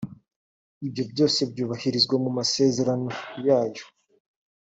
ibyo 0.87 1.03
byose 1.11 1.39
byubahirizwa 1.51 2.15
mu 2.23 2.29
masezerano 2.37 3.09
yayo 3.47 3.83